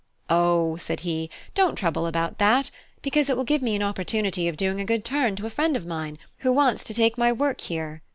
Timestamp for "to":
5.35-5.45, 6.85-6.93